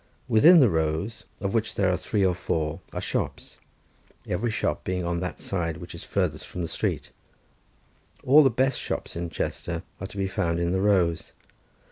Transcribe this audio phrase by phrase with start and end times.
[0.27, 3.59] Within the rows, of which there are three or four, are shops,
[4.27, 7.11] every shop being on that side which is farthest from the street.
[8.23, 11.33] All the best shops in Chester are to be found in the rows.